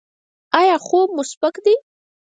ایا 0.59 0.75
خوب 0.87 1.07
مو 1.15 1.23
سپک 1.31 1.55
دی؟ 1.65 1.75